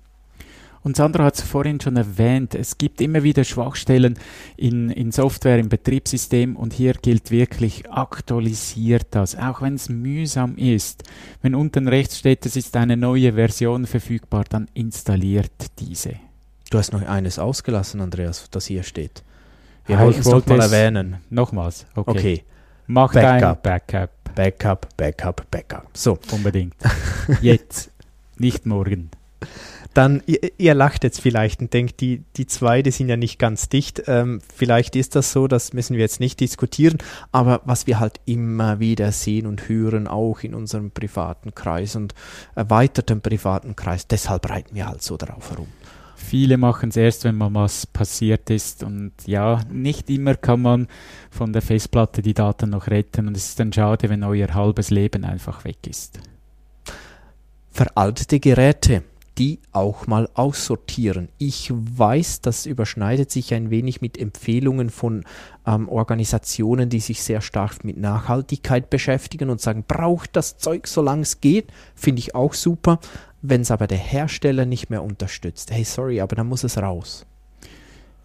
Und 0.82 0.96
Sandra 0.96 1.24
hat 1.24 1.34
es 1.34 1.42
vorhin 1.42 1.78
schon 1.78 1.96
erwähnt, 1.96 2.54
es 2.54 2.78
gibt 2.78 3.02
immer 3.02 3.22
wieder 3.22 3.44
Schwachstellen 3.44 4.18
in, 4.56 4.88
in 4.90 5.12
Software, 5.12 5.58
im 5.58 5.68
Betriebssystem 5.68 6.56
und 6.56 6.72
hier 6.72 6.94
gilt 6.94 7.30
wirklich, 7.30 7.90
aktualisiert 7.90 9.08
das, 9.10 9.36
auch 9.36 9.60
wenn 9.60 9.74
es 9.74 9.90
mühsam 9.90 10.56
ist. 10.56 11.04
Wenn 11.42 11.54
unten 11.54 11.86
rechts 11.86 12.18
steht, 12.18 12.46
es 12.46 12.56
ist 12.56 12.76
eine 12.76 12.96
neue 12.96 13.34
Version 13.34 13.86
verfügbar, 13.86 14.44
dann 14.48 14.68
installiert 14.72 15.52
diese. 15.78 16.14
Du 16.70 16.78
hast 16.78 16.92
noch 16.92 17.02
eines 17.02 17.38
ausgelassen, 17.38 18.00
Andreas, 18.00 18.48
das 18.50 18.66
hier 18.66 18.82
steht. 18.82 19.22
Wir 19.84 19.98
ah, 19.98 20.04
wollten 20.04 20.20
es 20.20 20.26
noch 20.26 20.46
mal 20.46 20.60
erwähnen. 20.60 21.18
Nochmals, 21.28 21.84
okay. 21.94 22.10
okay. 22.10 22.44
Mach 22.86 23.12
Backup. 23.12 23.62
dein 23.62 23.80
Backup. 23.80 24.10
Backup, 24.34 24.96
Backup, 24.96 25.50
Backup. 25.50 25.88
So. 25.92 26.18
Unbedingt. 26.32 26.74
Jetzt, 27.42 27.90
nicht 28.38 28.64
morgen 28.64 29.10
dann, 29.94 30.22
ihr, 30.26 30.38
ihr, 30.56 30.74
lacht 30.74 31.02
jetzt 31.02 31.20
vielleicht 31.20 31.60
und 31.60 31.72
denkt, 31.72 32.00
die, 32.00 32.22
die 32.36 32.46
zwei, 32.46 32.82
die 32.82 32.92
sind 32.92 33.08
ja 33.08 33.16
nicht 33.16 33.38
ganz 33.38 33.68
dicht. 33.68 34.04
Ähm, 34.06 34.40
vielleicht 34.54 34.94
ist 34.94 35.16
das 35.16 35.32
so, 35.32 35.48
das 35.48 35.72
müssen 35.72 35.94
wir 35.94 36.02
jetzt 36.02 36.20
nicht 36.20 36.38
diskutieren. 36.38 36.98
Aber 37.32 37.60
was 37.64 37.86
wir 37.86 37.98
halt 37.98 38.20
immer 38.24 38.78
wieder 38.78 39.10
sehen 39.10 39.46
und 39.46 39.68
hören, 39.68 40.06
auch 40.06 40.40
in 40.42 40.54
unserem 40.54 40.92
privaten 40.92 41.54
Kreis 41.54 41.96
und 41.96 42.14
erweiterten 42.54 43.20
privaten 43.20 43.74
Kreis, 43.74 44.06
deshalb 44.06 44.48
reiten 44.48 44.76
wir 44.76 44.86
halt 44.86 45.02
so 45.02 45.16
darauf 45.16 45.50
herum. 45.50 45.68
Viele 46.14 46.58
machen 46.58 46.90
es 46.90 46.96
erst, 46.96 47.24
wenn 47.24 47.36
mal 47.36 47.52
was 47.52 47.86
passiert 47.86 48.50
ist. 48.50 48.84
Und 48.84 49.12
ja, 49.26 49.62
nicht 49.72 50.08
immer 50.08 50.36
kann 50.36 50.62
man 50.62 50.86
von 51.30 51.52
der 51.52 51.62
Festplatte 51.62 52.22
die 52.22 52.34
Daten 52.34 52.70
noch 52.70 52.86
retten. 52.86 53.26
Und 53.26 53.36
es 53.36 53.48
ist 53.48 53.58
dann 53.58 53.72
schade, 53.72 54.08
wenn 54.08 54.22
euer 54.22 54.54
halbes 54.54 54.90
Leben 54.90 55.24
einfach 55.24 55.64
weg 55.64 55.78
ist. 55.88 56.20
Veraltete 57.72 58.38
Geräte 58.38 59.02
die 59.40 59.58
auch 59.72 60.06
mal 60.06 60.28
aussortieren. 60.34 61.30
Ich 61.38 61.72
weiß, 61.72 62.42
das 62.42 62.66
überschneidet 62.66 63.30
sich 63.30 63.54
ein 63.54 63.70
wenig 63.70 64.02
mit 64.02 64.18
Empfehlungen 64.18 64.90
von 64.90 65.24
ähm, 65.66 65.88
Organisationen, 65.88 66.90
die 66.90 67.00
sich 67.00 67.22
sehr 67.22 67.40
stark 67.40 67.82
mit 67.82 67.96
Nachhaltigkeit 67.96 68.90
beschäftigen 68.90 69.48
und 69.48 69.58
sagen, 69.58 69.84
braucht 69.88 70.36
das 70.36 70.58
Zeug, 70.58 70.86
solange 70.86 71.22
es 71.22 71.40
geht, 71.40 71.72
finde 71.94 72.18
ich 72.18 72.34
auch 72.34 72.52
super. 72.52 73.00
Wenn 73.40 73.62
es 73.62 73.70
aber 73.70 73.86
der 73.86 73.96
Hersteller 73.96 74.66
nicht 74.66 74.90
mehr 74.90 75.02
unterstützt, 75.02 75.70
hey, 75.70 75.84
sorry, 75.84 76.20
aber 76.20 76.36
dann 76.36 76.46
muss 76.46 76.62
es 76.62 76.76
raus. 76.76 77.24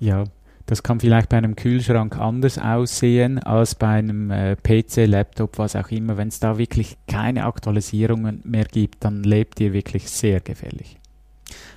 Ja, 0.02 0.26
das 0.66 0.84
kann 0.84 1.00
vielleicht 1.00 1.30
bei 1.30 1.38
einem 1.38 1.56
Kühlschrank 1.56 2.20
anders 2.20 2.58
aussehen 2.58 3.40
als 3.40 3.76
bei 3.76 3.88
einem 3.88 4.32
äh, 4.32 4.58
PC, 4.58 5.06
Laptop, 5.08 5.60
was 5.60 5.78
auch 5.78 5.92
immer. 5.92 6.18
Wenn 6.18 6.28
es 6.28 6.42
da 6.42 6.58
wirklich 6.58 6.98
keine 7.08 7.46
Aktualisierungen 7.46 8.42
mehr 8.44 8.66
gibt, 8.66 9.06
dann 9.06 9.24
lebt 9.24 9.62
ihr 9.62 9.72
wirklich 9.72 10.10
sehr 10.10 10.42
gefährlich. 10.42 10.98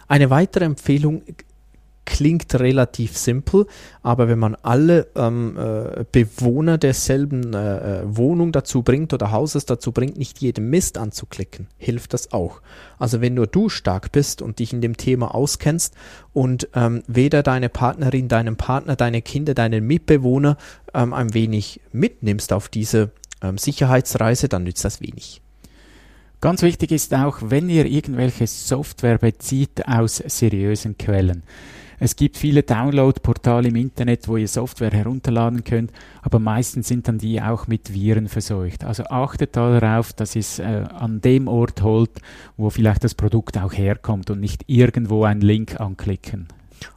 Eine 0.09 0.31
weitere 0.31 0.65
Empfehlung 0.65 1.23
klingt 2.09 2.55
relativ 2.59 3.19
simpel, 3.19 3.67
aber 4.03 4.29
wenn 4.29 4.39
man 4.39 4.55
alle 4.63 5.09
ähm, 5.15 5.59
äh, 5.59 6.07
Bewohner 6.11 6.79
derselben 6.79 7.53
äh, 7.53 8.01
äh, 8.01 8.03
Wohnung 8.07 8.51
dazu 8.51 8.83
bringt 8.83 9.13
oder 9.13 9.31
Hauses 9.31 9.67
dazu 9.67 9.93
bringt, 9.93 10.17
nicht 10.17 10.39
jeden 10.39 10.71
Mist 10.71 10.97
anzuklicken, 10.97 11.69
hilft 11.77 12.15
das 12.15 12.33
auch. 12.33 12.63
Also 12.99 13.21
wenn 13.21 13.35
nur 13.35 13.47
du 13.47 13.69
stark 13.69 14.11
bist 14.11 14.41
und 14.41 14.59
dich 14.59 14.73
in 14.73 14.81
dem 14.81 14.97
Thema 14.97 15.35
auskennst 15.35 15.95
und 16.33 16.69
ähm, 16.75 17.03
weder 17.07 17.43
deine 17.43 17.69
Partnerin, 17.69 18.29
deinen 18.29 18.57
Partner, 18.57 18.97
deine 18.97 19.21
Kinder, 19.21 19.53
deinen 19.53 19.87
Mitbewohner 19.87 20.57
ähm, 20.95 21.13
ein 21.13 21.35
wenig 21.35 21.83
mitnimmst 21.93 22.55
auf 22.55 22.71
diese 22.71 23.11
ähm, 23.43 23.59
Sicherheitsreise, 23.59 24.49
dann 24.49 24.65
nützt 24.65 24.85
das 24.87 25.03
wenig. 25.03 25.43
Ganz 26.41 26.63
wichtig 26.63 26.93
ist 26.93 27.13
auch, 27.15 27.39
wenn 27.43 27.69
ihr 27.69 27.87
irgendwelche 27.87 28.47
Software 28.47 29.19
bezieht 29.19 29.89
aus 29.89 30.23
seriösen 30.25 30.97
Quellen. 30.97 31.43
Es 31.99 32.15
gibt 32.15 32.37
viele 32.37 32.63
Download-Portale 32.63 33.71
im 33.71 33.75
Internet, 33.75 34.29
wo 34.29 34.37
ihr 34.37 34.47
Software 34.47 34.93
herunterladen 34.93 35.65
könnt, 35.65 35.91
aber 36.23 36.39
meistens 36.39 36.87
sind 36.87 37.09
dann 37.09 37.19
die 37.19 37.43
auch 37.43 37.67
mit 37.67 37.93
Viren 37.93 38.29
verseucht. 38.29 38.85
Also 38.85 39.03
achtet 39.07 39.57
darauf, 39.57 40.13
dass 40.13 40.37
ihr 40.37 40.41
es 40.41 40.61
äh, 40.61 40.85
an 40.95 41.21
dem 41.21 41.49
Ort 41.49 41.83
holt, 41.83 42.21
wo 42.57 42.71
vielleicht 42.71 43.03
das 43.03 43.17
Produkt 43.17 43.59
auch 43.59 43.73
herkommt 43.73 44.31
und 44.31 44.39
nicht 44.39 44.63
irgendwo 44.69 45.25
einen 45.25 45.41
Link 45.41 45.81
anklicken. 45.81 46.47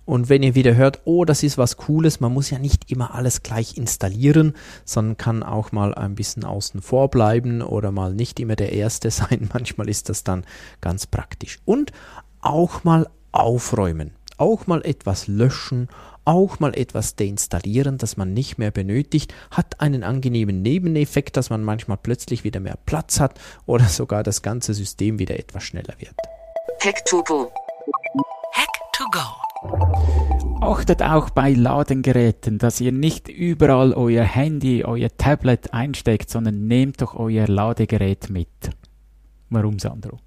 Und 0.05 0.29
wenn 0.29 0.43
ihr 0.43 0.55
wieder 0.55 0.75
hört, 0.75 1.01
oh, 1.05 1.25
das 1.25 1.43
ist 1.43 1.57
was 1.57 1.77
Cooles, 1.77 2.19
man 2.19 2.33
muss 2.33 2.49
ja 2.49 2.59
nicht 2.59 2.91
immer 2.91 3.15
alles 3.15 3.43
gleich 3.43 3.77
installieren, 3.77 4.53
sondern 4.85 5.17
kann 5.17 5.43
auch 5.43 5.71
mal 5.71 5.93
ein 5.93 6.15
bisschen 6.15 6.43
außen 6.43 6.81
vor 6.81 7.09
bleiben 7.09 7.61
oder 7.61 7.91
mal 7.91 8.13
nicht 8.13 8.39
immer 8.39 8.55
der 8.55 8.73
Erste 8.73 9.11
sein. 9.11 9.49
Manchmal 9.53 9.89
ist 9.89 10.09
das 10.09 10.23
dann 10.23 10.45
ganz 10.81 11.07
praktisch. 11.07 11.59
Und 11.65 11.91
auch 12.41 12.83
mal 12.83 13.07
aufräumen, 13.31 14.11
auch 14.37 14.67
mal 14.67 14.83
etwas 14.83 15.27
löschen, 15.27 15.87
auch 16.25 16.59
mal 16.59 16.75
etwas 16.75 17.15
deinstallieren, 17.15 17.97
das 17.97 18.17
man 18.17 18.33
nicht 18.33 18.57
mehr 18.57 18.71
benötigt, 18.71 19.33
hat 19.49 19.79
einen 19.79 20.03
angenehmen 20.03 20.61
Nebeneffekt, 20.61 21.37
dass 21.37 21.49
man 21.49 21.63
manchmal 21.63 21.97
plötzlich 21.97 22.43
wieder 22.43 22.59
mehr 22.59 22.77
Platz 22.85 23.19
hat 23.19 23.39
oder 23.65 23.85
sogar 23.89 24.23
das 24.23 24.41
ganze 24.41 24.73
System 24.73 25.19
wieder 25.19 25.39
etwas 25.39 25.63
schneller 25.63 25.95
wird. 25.99 26.15
Hack 26.83 27.05
to 27.05 27.23
go. 27.23 27.51
Hack 28.53 28.69
to 28.93 29.05
go. 29.11 29.50
Achtet 30.59 31.03
auch 31.03 31.29
bei 31.29 31.53
Ladengeräten, 31.53 32.57
dass 32.57 32.81
ihr 32.81 32.91
nicht 32.91 33.29
überall 33.29 33.93
euer 33.93 34.23
Handy, 34.23 34.83
euer 34.83 35.09
Tablet 35.15 35.73
einsteckt, 35.73 36.29
sondern 36.29 36.67
nehmt 36.67 37.01
doch 37.01 37.15
euer 37.15 37.47
Ladegerät 37.47 38.29
mit. 38.29 38.47
Warum, 39.49 39.77
Sandro? 39.79 40.17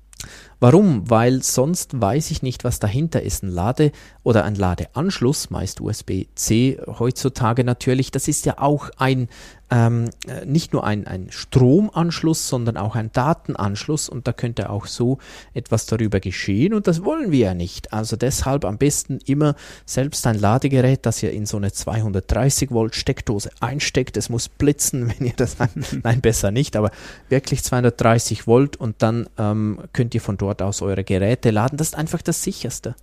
Warum? 0.65 1.11
Weil 1.11 1.43
sonst 1.43 2.01
weiß 2.01 2.31
ich 2.31 2.43
nicht, 2.43 2.65
was 2.65 2.79
dahinter 2.79 3.21
ist. 3.21 3.43
Ein 3.43 3.51
Lade- 3.51 3.93
oder 4.23 4.45
ein 4.45 4.55
Ladeanschluss, 4.55 5.51
meist 5.51 5.83
USB-C 5.83 6.81
heutzutage 6.87 7.65
natürlich, 7.65 8.11
das 8.11 8.29
ist 8.29 8.47
ja 8.47 8.55
auch 8.57 8.89
ein 8.97 9.29
ähm, 9.75 10.11
äh, 10.29 10.45
nicht 10.45 10.73
nur 10.73 10.85
ein, 10.85 11.07
ein 11.07 11.29
Stromanschluss, 11.31 12.49
sondern 12.49 12.77
auch 12.77 12.95
ein 12.95 13.11
Datenanschluss 13.13 14.09
und 14.09 14.29
da 14.29 14.33
könnte 14.33 14.71
auch 14.71 14.87
so 14.87 15.19
etwas 15.53 15.87
darüber 15.87 16.21
geschehen 16.21 16.75
und 16.75 16.87
das 16.87 17.05
wollen 17.05 17.33
wir 17.33 17.39
ja 17.39 17.55
nicht. 17.55 17.93
Also 17.93 18.17
deshalb 18.17 18.65
am 18.65 18.79
besten 18.79 19.19
immer 19.25 19.57
selbst 19.87 20.27
ein 20.27 20.39
Ladegerät, 20.39 21.07
das 21.07 21.23
ihr 21.23 21.33
in 21.33 21.47
so 21.47 21.57
eine 21.57 21.73
230 21.73 22.71
Volt 22.71 22.95
Steckdose 22.95 23.51
einsteckt. 23.61 24.17
Es 24.17 24.29
muss 24.29 24.49
blitzen, 24.49 25.09
wenn 25.19 25.27
ihr 25.27 25.35
das, 25.37 25.57
nein, 26.03 26.21
besser 26.21 26.51
nicht, 26.51 26.77
aber 26.77 26.91
wirklich 27.29 27.65
230 27.65 28.47
Volt 28.47 28.77
und 28.77 28.97
dann 29.03 29.29
ähm, 29.39 29.81
könnt 29.93 30.15
ihr 30.15 30.21
von 30.21 30.37
dort 30.37 30.54
aus 30.63 30.83
eure 30.83 31.05
Geräte 31.05 31.51
laden. 31.51 31.77
Das 31.77 31.89
ist 31.89 31.95
einfach 31.97 32.23
das 32.23 32.43
sicherste 32.43 32.95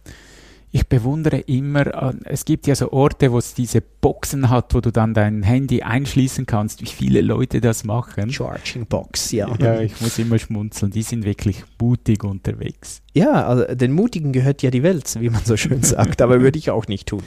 ich 0.74 0.88
bewundere 0.88 1.40
immer, 1.40 1.86
äh, 1.88 2.14
es 2.24 2.46
gibt 2.46 2.66
ja 2.66 2.76
so 2.76 2.92
Orte, 2.94 3.32
wo 3.32 3.38
es 3.38 3.54
diese 3.54 3.82
Boxen 3.82 4.50
hat, 4.50 4.74
wo 4.74 4.80
du 4.80 4.92
dann 4.92 5.14
dein 5.14 5.44
Handy 5.44 5.82
einschließen 5.82 6.46
kannst, 6.46 6.82
wie 6.82 6.88
viele 6.88 7.22
Leute 7.22 7.60
das 7.60 7.84
machen. 7.84 8.32
Charging 8.32 8.86
Box, 8.86 9.32
ja. 9.32 9.54
Ja, 9.60 9.82
ich 9.82 10.00
muss 10.00 10.18
immer 10.18 10.40
schmunzeln, 10.40 10.92
die 10.92 11.04
sind 11.04 11.26
wirklich 11.26 11.64
mutig 11.80 12.24
unterwegs. 12.24 13.02
Ja, 13.14 13.46
also 13.46 13.76
den 13.76 13.92
Mutigen 13.92 14.32
gehört 14.32 14.62
ja 14.62 14.72
die 14.72 14.84
Welt, 14.84 15.14
wie 15.20 15.30
man 15.30 15.44
so 15.44 15.58
schön 15.58 15.84
sagt, 15.84 16.22
aber 16.22 16.40
würde 16.42 16.58
ich 16.58 16.72
auch 16.72 16.88
nicht 16.88 17.10
tun. 17.10 17.24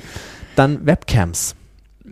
Dann 0.56 0.86
Webcams. 0.86 1.54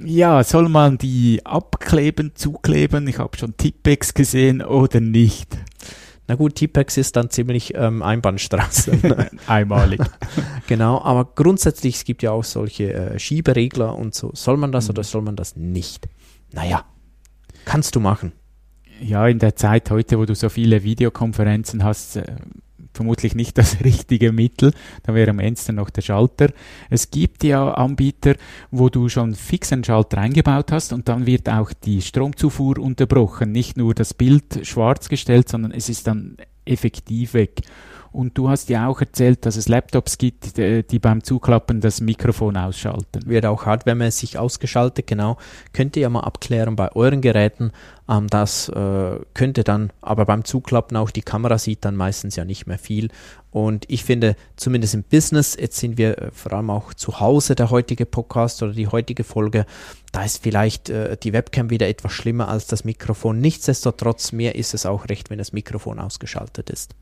Ja, 0.04 0.42
soll 0.44 0.68
man 0.68 0.98
die 0.98 1.40
abkleben, 1.44 2.32
zukleben? 2.34 3.06
Ich 3.08 3.18
habe 3.18 3.36
schon 3.36 3.56
Tippex 3.56 4.14
gesehen 4.14 4.62
oder 4.62 5.00
nicht? 5.00 5.56
Na 6.28 6.36
gut, 6.36 6.54
T-Pex 6.54 6.96
ist 6.96 7.16
dann 7.16 7.30
ziemlich 7.30 7.74
ähm, 7.74 8.02
Einbahnstraße. 8.02 9.30
Einmalig. 9.46 10.00
genau, 10.68 11.02
aber 11.02 11.24
grundsätzlich 11.34 11.96
es 11.96 12.04
gibt 12.04 12.22
ja 12.22 12.30
auch 12.30 12.44
solche 12.44 12.92
äh, 12.92 13.18
Schieberegler 13.18 13.96
und 13.96 14.14
so. 14.14 14.30
Soll 14.34 14.56
man 14.56 14.72
das 14.72 14.86
mhm. 14.86 14.90
oder 14.90 15.04
soll 15.04 15.22
man 15.22 15.36
das 15.36 15.56
nicht? 15.56 16.08
Naja, 16.52 16.84
kannst 17.64 17.96
du 17.96 18.00
machen. 18.00 18.32
ja, 19.00 19.26
in 19.26 19.40
der 19.40 19.56
Zeit 19.56 19.90
heute, 19.90 20.18
wo 20.18 20.24
du 20.24 20.34
so 20.34 20.48
viele 20.48 20.84
Videokonferenzen 20.84 21.82
hast, 21.82 22.16
äh, 22.16 22.36
vermutlich 22.92 23.34
nicht 23.34 23.58
das 23.58 23.80
richtige 23.84 24.32
Mittel. 24.32 24.72
Da 25.02 25.14
wäre 25.14 25.30
am 25.30 25.38
Ende 25.38 25.72
noch 25.72 25.90
der 25.90 26.02
Schalter. 26.02 26.52
Es 26.90 27.10
gibt 27.10 27.44
ja 27.44 27.72
Anbieter, 27.72 28.34
wo 28.70 28.88
du 28.88 29.08
schon 29.08 29.34
fix 29.34 29.72
einen 29.72 29.84
Schalter 29.84 30.18
eingebaut 30.18 30.72
hast 30.72 30.92
und 30.92 31.08
dann 31.08 31.26
wird 31.26 31.48
auch 31.48 31.72
die 31.72 32.02
Stromzufuhr 32.02 32.78
unterbrochen. 32.78 33.52
Nicht 33.52 33.76
nur 33.76 33.94
das 33.94 34.14
Bild 34.14 34.66
schwarz 34.66 35.08
gestellt, 35.08 35.48
sondern 35.48 35.72
es 35.72 35.88
ist 35.88 36.06
dann 36.06 36.36
effektiv 36.64 37.34
weg. 37.34 37.60
Und 38.12 38.36
du 38.36 38.50
hast 38.50 38.68
ja 38.68 38.88
auch 38.88 39.00
erzählt, 39.00 39.46
dass 39.46 39.56
es 39.56 39.68
Laptops 39.68 40.18
gibt, 40.18 40.58
die 40.58 40.98
beim 40.98 41.24
Zuklappen 41.24 41.80
das 41.80 42.02
Mikrofon 42.02 42.58
ausschalten. 42.58 43.26
Wird 43.26 43.46
auch 43.46 43.64
hardwaremäßig 43.64 44.38
ausgeschaltet, 44.38 45.06
genau. 45.06 45.38
Könnt 45.72 45.96
ihr 45.96 46.02
ja 46.02 46.10
mal 46.10 46.20
abklären 46.20 46.76
bei 46.76 46.92
euren 46.92 47.22
Geräten. 47.22 47.72
Ähm, 48.08 48.26
das 48.28 48.68
äh, 48.68 49.18
könnte 49.32 49.64
dann, 49.64 49.92
aber 50.02 50.26
beim 50.26 50.44
Zuklappen 50.44 50.96
auch 50.98 51.10
die 51.10 51.22
Kamera 51.22 51.56
sieht 51.56 51.86
dann 51.86 51.96
meistens 51.96 52.36
ja 52.36 52.44
nicht 52.44 52.66
mehr 52.66 52.78
viel. 52.78 53.08
Und 53.50 53.84
ich 53.88 54.04
finde, 54.04 54.36
zumindest 54.56 54.92
im 54.92 55.04
Business, 55.04 55.56
jetzt 55.58 55.78
sind 55.78 55.96
wir 55.96 56.18
äh, 56.18 56.30
vor 56.32 56.52
allem 56.52 56.68
auch 56.68 56.92
zu 56.92 57.18
Hause, 57.18 57.54
der 57.54 57.70
heutige 57.70 58.04
Podcast 58.04 58.62
oder 58.62 58.72
die 58.72 58.88
heutige 58.88 59.24
Folge, 59.24 59.64
da 60.12 60.22
ist 60.22 60.42
vielleicht 60.42 60.90
äh, 60.90 61.16
die 61.16 61.32
Webcam 61.32 61.70
wieder 61.70 61.88
etwas 61.88 62.12
schlimmer 62.12 62.48
als 62.48 62.66
das 62.66 62.84
Mikrofon. 62.84 63.40
Nichtsdestotrotz, 63.40 64.32
mir 64.32 64.54
ist 64.54 64.74
es 64.74 64.84
auch 64.84 65.08
recht, 65.08 65.30
wenn 65.30 65.38
das 65.38 65.54
Mikrofon 65.54 65.98
ausgeschaltet 65.98 66.68
ist. 66.68 66.94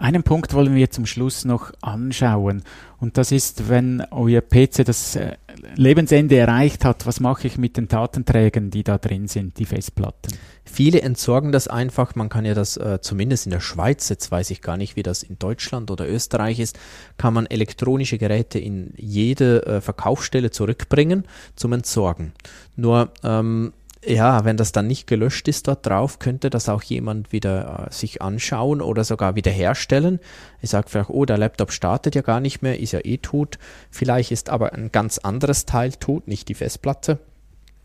Einen 0.00 0.22
Punkt 0.22 0.54
wollen 0.54 0.76
wir 0.76 0.90
zum 0.90 1.06
Schluss 1.06 1.44
noch 1.44 1.72
anschauen. 1.80 2.62
Und 2.98 3.18
das 3.18 3.32
ist, 3.32 3.68
wenn 3.68 4.00
euer 4.12 4.40
PC 4.40 4.84
das 4.84 5.16
äh, 5.16 5.36
Lebensende 5.74 6.36
erreicht 6.36 6.84
hat, 6.84 7.04
was 7.04 7.18
mache 7.18 7.48
ich 7.48 7.58
mit 7.58 7.76
den 7.76 7.88
Datenträgern, 7.88 8.70
die 8.70 8.84
da 8.84 8.98
drin 8.98 9.26
sind, 9.26 9.58
die 9.58 9.64
Festplatten? 9.64 10.32
Viele 10.64 11.02
entsorgen 11.02 11.50
das 11.50 11.66
einfach. 11.66 12.14
Man 12.14 12.28
kann 12.28 12.44
ja 12.44 12.54
das 12.54 12.76
äh, 12.76 13.00
zumindest 13.00 13.46
in 13.46 13.50
der 13.50 13.60
Schweiz, 13.60 14.08
jetzt 14.08 14.30
weiß 14.30 14.50
ich 14.50 14.62
gar 14.62 14.76
nicht, 14.76 14.94
wie 14.94 15.02
das 15.02 15.24
in 15.24 15.36
Deutschland 15.40 15.90
oder 15.90 16.08
Österreich 16.08 16.60
ist, 16.60 16.78
kann 17.16 17.34
man 17.34 17.46
elektronische 17.46 18.18
Geräte 18.18 18.60
in 18.60 18.92
jede 18.96 19.66
äh, 19.66 19.80
Verkaufsstelle 19.80 20.52
zurückbringen 20.52 21.24
zum 21.56 21.72
Entsorgen. 21.72 22.32
Nur 22.76 23.10
ähm, 23.24 23.72
ja, 24.04 24.44
wenn 24.44 24.56
das 24.56 24.72
dann 24.72 24.86
nicht 24.86 25.06
gelöscht 25.06 25.48
ist 25.48 25.66
dort 25.68 25.86
drauf, 25.86 26.18
könnte 26.18 26.50
das 26.50 26.68
auch 26.68 26.82
jemand 26.82 27.32
wieder 27.32 27.88
äh, 27.88 27.92
sich 27.92 28.22
anschauen 28.22 28.80
oder 28.80 29.04
sogar 29.04 29.34
wiederherstellen. 29.34 30.20
Ich 30.60 30.70
sage 30.70 30.88
vielleicht, 30.88 31.10
oh, 31.10 31.24
der 31.24 31.38
Laptop 31.38 31.72
startet 31.72 32.14
ja 32.14 32.22
gar 32.22 32.40
nicht 32.40 32.62
mehr, 32.62 32.78
ist 32.78 32.92
ja 32.92 33.00
eh 33.02 33.18
tot. 33.18 33.58
Vielleicht 33.90 34.30
ist 34.30 34.50
aber 34.50 34.72
ein 34.72 34.92
ganz 34.92 35.18
anderes 35.18 35.66
Teil 35.66 35.92
tot, 35.92 36.28
nicht 36.28 36.48
die 36.48 36.54
Festplatte. 36.54 37.18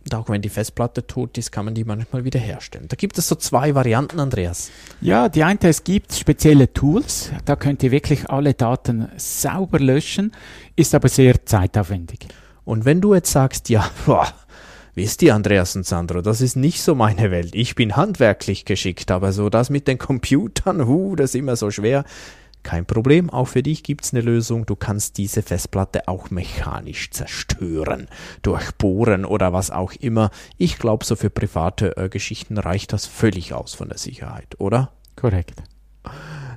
Und 0.06 0.16
auch 0.16 0.30
wenn 0.30 0.42
die 0.42 0.50
Festplatte 0.50 1.08
tot 1.08 1.38
ist, 1.38 1.52
kann 1.52 1.66
man 1.66 1.74
die 1.74 1.86
manchmal 1.86 2.26
wiederherstellen. 2.26 2.90
Da 2.90 2.96
gibt 2.96 3.18
es 3.18 3.28
so 3.28 3.36
zwei 3.36 3.74
Varianten, 3.74 4.20
Andreas. 4.20 4.70
Ja, 5.00 5.30
die 5.30 5.44
eine, 5.44 5.60
es 5.62 5.84
gibt 5.86 6.14
spezielle 6.14 6.74
Tools, 6.74 7.32
da 7.46 7.56
könnt 7.56 7.82
ihr 7.84 7.92
wirklich 7.92 8.30
alle 8.30 8.54
Daten 8.54 9.08
sauber 9.16 9.80
löschen, 9.80 10.34
ist 10.76 10.94
aber 10.94 11.08
sehr 11.08 11.46
zeitaufwendig. 11.46 12.28
Und 12.66 12.86
wenn 12.86 13.02
du 13.02 13.14
jetzt 13.14 13.32
sagst, 13.32 13.70
ja, 13.70 13.90
boah, 14.06 14.28
Wisst 14.96 15.24
ihr, 15.24 15.34
Andreas 15.34 15.76
und 15.76 15.88
Sandro, 15.88 16.22
das 16.22 16.40
ist 16.40 16.56
nicht 16.56 16.84
so 16.84 16.94
meine 16.94 17.32
Welt. 17.32 17.56
Ich 17.56 17.74
bin 17.74 17.96
handwerklich 17.96 18.64
geschickt, 18.64 19.10
aber 19.10 19.32
so 19.32 19.50
das 19.50 19.72
mit 19.72 19.88
den 19.88 19.98
Computern, 19.98 20.86
hu, 20.86 21.16
das 21.16 21.32
ist 21.32 21.36
immer 21.36 21.56
so 21.56 21.72
schwer. 21.72 22.04
Kein 22.62 22.86
Problem, 22.86 23.30
auch 23.32 23.48
für 23.48 23.64
dich 23.64 23.84
gibt's 23.84 24.14
eine 24.14 24.22
Lösung. 24.22 24.68
Du 24.68 24.76
kannst 24.76 25.18
diese 25.18 25.42
Festplatte 25.42 26.08
auch 26.08 26.30
mechanisch 26.30 27.10
zerstören, 27.10 28.08
durchbohren 28.44 29.26
oder 29.26 29.52
was 29.52 29.72
auch 29.72 29.94
immer. 29.94 30.30
Ich 30.58 30.78
glaube, 30.78 31.04
so 31.04 31.16
für 31.16 31.32
private 31.32 31.98
äh, 31.98 32.08
Geschichten 32.08 32.58
reicht 32.58 32.94
das 32.94 33.08
völlig 33.08 33.54
aus 33.54 33.74
von 33.74 33.90
der 33.90 33.98
Sicherheit, 33.98 34.60
oder? 34.60 34.94
Korrekt. 35.16 35.64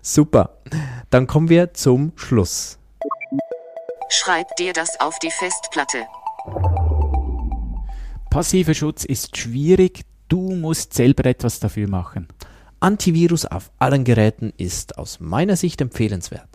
Super. 0.02 0.59
Dann 1.11 1.26
kommen 1.26 1.49
wir 1.49 1.73
zum 1.75 2.12
Schluss. 2.16 2.78
Schreib 4.11 4.55
dir 4.57 4.73
das 4.73 5.00
auf 5.00 5.19
die 5.19 5.31
Festplatte. 5.31 6.07
Passiver 8.37 8.75
Schutz 8.75 9.07
ist 9.07 9.35
schwierig, 9.38 10.02
du 10.28 10.55
musst 10.55 10.93
selber 10.93 11.25
etwas 11.25 11.59
dafür 11.59 11.88
machen. 11.88 12.28
Antivirus 12.81 13.47
auf 13.47 13.71
allen 13.78 14.05
Geräten 14.05 14.52
ist 14.59 14.99
aus 14.99 15.21
meiner 15.21 15.57
Sicht 15.57 15.81
empfehlenswert. 15.81 16.50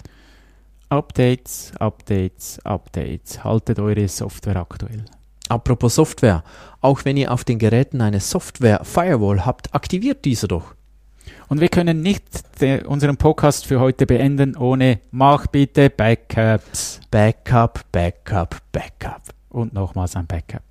Updates, 0.90 1.72
Updates, 1.80 2.60
Updates. 2.64 3.44
Haltet 3.44 3.80
eure 3.80 4.08
Software 4.08 4.58
aktuell. 4.58 5.06
Apropos 5.50 5.96
Software, 5.96 6.44
auch 6.82 7.04
wenn 7.04 7.18
ihr 7.18 7.32
auf 7.32 7.46
den 7.46 7.58
Geräten 7.58 8.02
eine 8.02 8.20
Software 8.20 8.82
Firewall 8.84 9.44
habt, 9.44 9.74
aktiviert 9.74 10.24
diese 10.24 10.48
doch. 10.48 10.76
Und 11.48 11.62
wir 11.62 11.70
können 11.70 12.04
nicht 12.04 12.24
unseren 12.86 13.18
Podcast 13.18 13.66
für 13.66 13.80
heute 13.80 14.06
beenden 14.06 14.56
ohne 14.56 15.00
Mach 15.10 15.48
bitte 15.48 15.90
Backups. 15.90 17.00
Backup, 17.10 17.92
Backup, 17.92 18.58
Backup. 18.72 19.24
Und 19.50 19.74
nochmals 19.74 20.16
ein 20.16 20.28
Backup. 20.28 20.71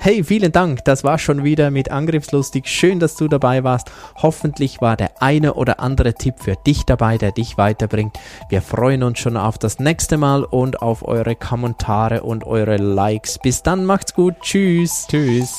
Hey, 0.00 0.22
vielen 0.22 0.52
Dank. 0.52 0.84
Das 0.84 1.02
war 1.02 1.18
schon 1.18 1.42
wieder 1.42 1.72
mit 1.72 1.90
Angriffslustig. 1.90 2.68
Schön, 2.68 3.00
dass 3.00 3.16
du 3.16 3.26
dabei 3.26 3.64
warst. 3.64 3.90
Hoffentlich 4.14 4.80
war 4.80 4.96
der 4.96 5.20
eine 5.20 5.54
oder 5.54 5.80
andere 5.80 6.14
Tipp 6.14 6.36
für 6.38 6.54
dich 6.54 6.84
dabei, 6.84 7.18
der 7.18 7.32
dich 7.32 7.58
weiterbringt. 7.58 8.16
Wir 8.48 8.62
freuen 8.62 9.02
uns 9.02 9.18
schon 9.18 9.36
auf 9.36 9.58
das 9.58 9.80
nächste 9.80 10.16
Mal 10.16 10.44
und 10.44 10.82
auf 10.82 11.06
eure 11.06 11.34
Kommentare 11.34 12.22
und 12.22 12.44
eure 12.44 12.76
Likes. 12.76 13.40
Bis 13.40 13.64
dann, 13.64 13.84
macht's 13.84 14.14
gut. 14.14 14.36
Tschüss. 14.40 15.06
Tschüss. 15.10 15.52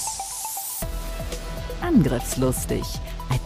Angriffslustig 1.82 2.84